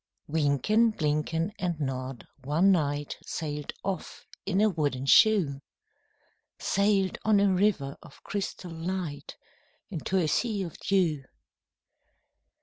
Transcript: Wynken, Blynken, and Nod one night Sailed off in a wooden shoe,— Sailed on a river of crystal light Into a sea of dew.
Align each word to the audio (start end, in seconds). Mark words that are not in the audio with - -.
Wynken, 0.27 0.89
Blynken, 0.97 1.51
and 1.59 1.79
Nod 1.79 2.25
one 2.43 2.71
night 2.71 3.17
Sailed 3.23 3.71
off 3.83 4.25
in 4.47 4.59
a 4.59 4.67
wooden 4.67 5.05
shoe,— 5.05 5.61
Sailed 6.57 7.19
on 7.23 7.39
a 7.39 7.53
river 7.53 7.95
of 8.01 8.23
crystal 8.23 8.71
light 8.71 9.37
Into 9.91 10.17
a 10.17 10.27
sea 10.27 10.63
of 10.63 10.75
dew. 10.79 11.23